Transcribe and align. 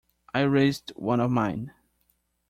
I 0.33 0.41
raised 0.41 0.91
one 0.95 1.19
of 1.19 1.29
mine. 1.29 1.73